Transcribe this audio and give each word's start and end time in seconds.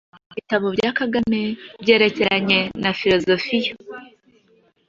Ibitabo 0.31 0.67
bya 0.75 0.89
Kagame 0.99 1.41
byerekeranye 1.81 2.59
na 2.81 2.91
filosofiya:“ 2.99 3.73